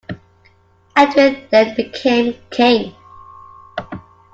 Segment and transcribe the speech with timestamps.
[0.95, 2.95] Edwin then became king.